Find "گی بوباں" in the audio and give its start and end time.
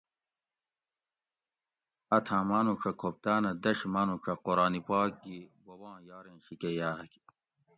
5.23-5.97